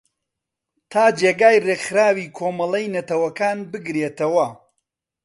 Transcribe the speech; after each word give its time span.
تا 0.91 1.03
جێگای 1.19 1.57
ریکخراوی 1.67 2.33
کۆمەلەی 2.37 2.91
نەتەوەکان 2.95 3.57
بگرێتەوە 3.71 4.47